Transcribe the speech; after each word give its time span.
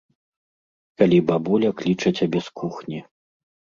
Калі 1.01 1.19
бабуля 1.29 1.69
кліча 1.81 2.09
цябе 2.17 2.39
з 2.47 2.55
кухні. 2.63 2.99